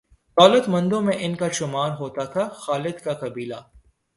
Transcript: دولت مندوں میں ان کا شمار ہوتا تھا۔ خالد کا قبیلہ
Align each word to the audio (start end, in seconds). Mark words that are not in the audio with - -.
دولت 0.37 0.69
مندوں 0.69 1.01
میں 1.01 1.13
ان 1.19 1.35
کا 1.35 1.49
شمار 1.49 1.91
ہوتا 1.91 2.23
تھا۔ 2.23 2.47
خالد 2.55 3.03
کا 3.03 3.13
قبیلہ 3.13 3.59